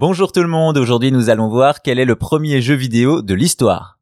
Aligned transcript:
Bonjour 0.00 0.30
tout 0.30 0.42
le 0.42 0.48
monde, 0.48 0.78
aujourd'hui 0.78 1.10
nous 1.10 1.28
allons 1.28 1.48
voir 1.48 1.82
quel 1.82 1.98
est 1.98 2.04
le 2.04 2.14
premier 2.14 2.60
jeu 2.60 2.76
vidéo 2.76 3.20
de 3.20 3.34
l'histoire. 3.34 3.98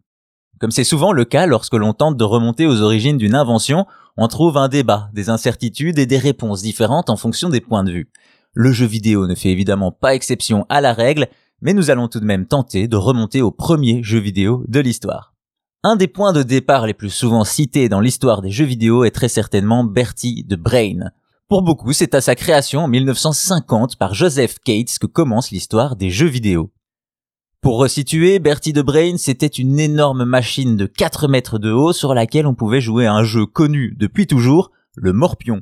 Comme 0.61 0.71
c'est 0.71 0.84
souvent 0.84 1.11
le 1.11 1.25
cas 1.25 1.46
lorsque 1.46 1.72
l'on 1.72 1.95
tente 1.95 2.19
de 2.19 2.25
remonter 2.25 2.67
aux 2.67 2.83
origines 2.83 3.17
d'une 3.17 3.34
invention, 3.34 3.87
on 4.19 4.29
trouve 4.29 4.59
un 4.59 4.69
débat, 4.69 5.09
des 5.15 5.31
incertitudes 5.31 5.99
et 5.99 6.05
des 6.05 6.19
réponses 6.19 6.61
différentes 6.61 7.09
en 7.09 7.17
fonction 7.17 7.49
des 7.49 7.63
points 7.63 7.83
de 7.83 7.93
vue. 7.93 8.11
Le 8.53 8.73
jeu 8.73 8.85
vidéo 8.85 9.27
ne 9.27 9.35
fait 9.35 9.48
évidemment 9.48 9.91
pas 9.91 10.14
exception 10.14 10.67
à 10.69 10.82
la 10.82 10.93
règle, 10.93 11.29
mais 11.62 11.73
nous 11.73 11.89
allons 11.89 12.09
tout 12.09 12.21
de 12.21 12.27
même 12.27 12.45
tenter 12.45 12.89
de 12.89 12.97
remonter 12.99 13.41
au 13.41 13.51
premier 13.51 14.03
jeu 14.03 14.19
vidéo 14.19 14.65
de 14.69 14.81
l'histoire. 14.81 15.33
Un 15.83 15.97
des 15.97 16.09
points 16.09 16.35
de 16.35 16.43
départ 16.43 16.87
les 16.87 16.93
plus 16.93 17.09
souvent 17.09 17.45
cités 17.45 17.89
dans 17.89 18.01
l'histoire 18.01 18.43
des 18.43 18.51
jeux 18.51 18.67
vidéo 18.67 19.05
est 19.05 19.13
très 19.13 19.31
certainement 19.31 19.83
Bertie 19.83 20.45
de 20.45 20.57
Brain. 20.57 21.11
Pour 21.49 21.63
beaucoup, 21.63 21.93
c'est 21.93 22.17
à 22.17 22.21
sa 22.21 22.35
création 22.35 22.81
en 22.81 22.89
1950 22.89 23.95
par 23.95 24.15
Joseph 24.15 24.57
Cates 24.65 24.99
que 25.01 25.07
commence 25.07 25.53
l'histoire 25.53 25.95
des 25.95 26.11
jeux 26.11 26.27
vidéo. 26.27 26.73
Pour 27.61 27.79
resituer, 27.79 28.41
Bertie 28.41 28.73
de 28.73 28.83
Brain, 28.83 29.16
c'était 29.16 29.47
une 29.47 29.79
énorme 29.79 30.25
machine 30.25 30.77
de 30.77 30.87
4 30.87 31.29
mètres 31.29 31.61
de 31.61 31.70
haut 31.70 31.93
sur 31.93 32.15
laquelle 32.15 32.48
on 32.48 32.56
pouvait 32.56 32.80
jouer 32.80 33.06
à 33.06 33.12
un 33.12 33.23
jeu 33.23 33.47
connu 33.47 33.95
depuis 33.97 34.27
toujours, 34.27 34.73
le 34.97 35.12
Morpion. 35.12 35.61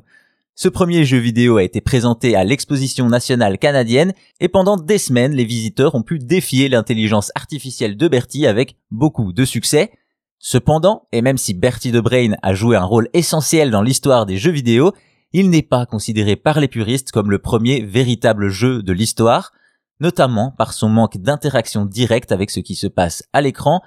Ce 0.55 0.69
premier 0.69 1.05
jeu 1.05 1.19
vidéo 1.19 1.57
a 1.57 1.63
été 1.63 1.81
présenté 1.81 2.35
à 2.35 2.43
l'exposition 2.43 3.07
nationale 3.07 3.59
canadienne 3.59 4.13
et 4.39 4.47
pendant 4.47 4.77
des 4.77 4.97
semaines, 4.97 5.33
les 5.33 5.45
visiteurs 5.45 5.93
ont 5.93 6.01
pu 6.01 6.17
défier 6.17 6.67
l'intelligence 6.67 7.31
artificielle 7.35 7.95
de 7.95 8.07
Bertie 8.07 8.47
avec 8.47 8.75
beaucoup 8.89 9.33
de 9.33 9.45
succès. 9.45 9.91
Cependant, 10.39 11.07
et 11.11 11.21
même 11.21 11.37
si 11.37 11.53
Bertie 11.53 11.91
de 11.91 11.99
Brain 11.99 12.31
a 12.41 12.55
joué 12.55 12.75
un 12.75 12.85
rôle 12.85 13.07
essentiel 13.13 13.69
dans 13.69 13.83
l'histoire 13.83 14.25
des 14.25 14.37
jeux 14.37 14.51
vidéo, 14.51 14.91
il 15.37 15.49
n'est 15.49 15.63
pas 15.63 15.85
considéré 15.85 16.37
par 16.37 16.61
les 16.61 16.69
puristes 16.69 17.11
comme 17.11 17.29
le 17.29 17.39
premier 17.39 17.81
véritable 17.81 18.47
jeu 18.47 18.81
de 18.81 18.93
l'histoire, 18.93 19.51
notamment 19.99 20.51
par 20.51 20.71
son 20.71 20.87
manque 20.87 21.17
d'interaction 21.17 21.85
directe 21.85 22.31
avec 22.31 22.49
ce 22.49 22.61
qui 22.61 22.73
se 22.73 22.87
passe 22.87 23.25
à 23.33 23.41
l'écran, 23.41 23.81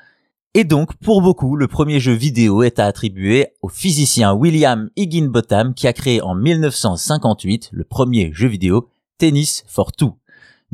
et 0.53 0.65
donc 0.65 0.95
pour 0.97 1.23
beaucoup 1.23 1.57
le 1.57 1.67
premier 1.67 2.01
jeu 2.01 2.13
vidéo 2.13 2.63
est 2.65 2.79
à 2.79 2.85
attribuer 2.85 3.47
au 3.63 3.71
physicien 3.71 4.35
William 4.35 4.91
Higginbotham 4.97 5.73
qui 5.73 5.87
a 5.87 5.95
créé 5.95 6.21
en 6.21 6.35
1958 6.35 7.71
le 7.73 7.85
premier 7.85 8.31
jeu 8.35 8.49
vidéo 8.49 8.91
Tennis 9.17 9.65
for 9.69 9.93
Two. 9.93 10.19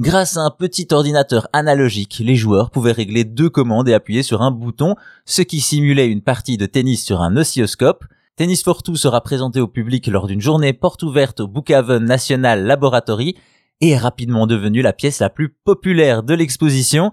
Grâce 0.01 0.37
à 0.37 0.41
un 0.41 0.51
petit 0.51 0.89
ordinateur 0.91 1.47
analogique, 1.53 2.21
les 2.25 2.35
joueurs 2.35 2.73
pouvaient 2.73 2.91
régler 2.91 3.23
deux 3.23 3.49
commandes 3.49 3.89
et 3.89 3.95
appuyer 3.95 4.25
sur 4.25 4.43
un 4.43 4.51
bouton, 4.51 4.97
ce 5.25 5.43
qui 5.43 5.61
simulait 5.61 6.09
une 6.09 6.23
partie 6.23 6.57
de 6.57 6.67
tennis 6.67 7.05
sur 7.05 7.23
un 7.23 7.37
oscilloscope, 7.37 8.05
Tennis 8.37 8.65
for 8.65 8.83
Two 8.83 8.97
sera 8.97 9.21
présenté 9.21 9.61
au 9.61 9.69
public 9.69 10.09
lors 10.09 10.27
d'une 10.27 10.41
journée 10.41 10.73
porte 10.73 11.05
ouverte 11.05 11.39
au 11.39 11.47
Bookhaven 11.47 12.05
National 12.05 12.65
Laboratory 12.65 13.37
et 13.81 13.91
est 13.91 13.97
rapidement 13.97 14.49
devenu 14.49 14.83
la 14.83 14.93
pièce 14.93 15.21
la 15.21 15.31
plus 15.31 15.51
populaire 15.51 16.25
de 16.25 16.35
l'exposition. 16.35 17.13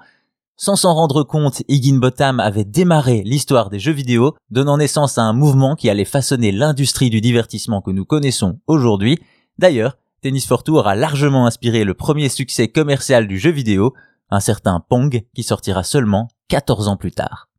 Sans 0.58 0.76
s'en 0.76 0.96
rendre 0.96 1.22
compte, 1.22 1.62
Higginbotham 1.68 2.40
avait 2.40 2.66
démarré 2.66 3.22
l'histoire 3.24 3.70
des 3.70 3.78
jeux 3.78 3.92
vidéo, 3.92 4.34
donnant 4.50 4.78
naissance 4.78 5.20
à 5.20 5.22
un 5.22 5.34
mouvement 5.34 5.76
qui 5.76 5.92
allait 5.92 6.06
façonner 6.06 6.52
l'industrie 6.52 7.12
du 7.12 7.22
divertissement 7.22 7.82
que 7.82 7.92
nous 7.92 8.06
connaissons 8.06 8.60
aujourd'hui. 8.66 9.20
D'ailleurs, 9.60 10.00
Tennis 10.24 10.48
for 10.48 10.64
Two 10.64 10.78
aura 10.78 10.96
largement 10.96 11.46
inspiré 11.46 11.84
le 11.84 11.94
premier 11.94 12.30
succès 12.30 12.68
commercial 12.68 13.28
du 13.28 13.38
jeu 13.38 13.52
vidéo, 13.52 13.94
un 14.32 14.40
certain 14.40 14.80
Pong 14.80 15.22
qui 15.36 15.44
sortira 15.44 15.84
seulement 15.84 16.30
14 16.48 16.88
ans 16.88 16.98
plus 16.98 17.12
tard. 17.12 17.51